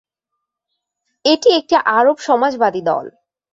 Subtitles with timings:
[1.25, 3.05] এটি একটি আরব সমাজবাদী দল।